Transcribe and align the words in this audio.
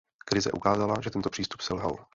Krize 0.27 0.51
ukázala, 0.51 0.95
že 1.01 1.09
tento 1.09 1.29
přístup 1.29 1.61
selhal. 1.61 2.05